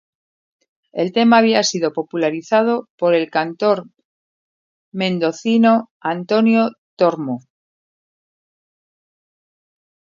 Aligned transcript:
El 0.93 1.11
tema 1.13 1.37
había 1.37 1.61
sido 1.61 1.93
popularizado 1.93 2.89
por 2.97 3.13
el 3.13 3.29
cantor 3.29 3.85
mendocino 4.91 5.91
Antonio 5.99 6.71
Tormo. 6.95 7.41